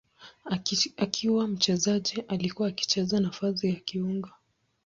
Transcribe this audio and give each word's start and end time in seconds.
Akiwa 1.03 1.47
mchezaji 1.47 2.21
alikuwa 2.27 2.67
akicheza 2.67 3.19
nafasi 3.19 3.67
ya 3.69 3.75
kiungo. 3.75 4.29